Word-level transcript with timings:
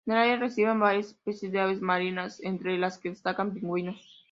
En 0.07 0.13
el 0.13 0.19
área 0.19 0.37
residen 0.37 0.79
varias 0.79 1.09
especies 1.09 1.51
de 1.51 1.59
aves 1.59 1.79
marinas, 1.79 2.39
entre 2.41 2.75
las 2.79 2.97
que 2.97 3.09
destacan 3.09 3.53
pingüinos. 3.53 4.03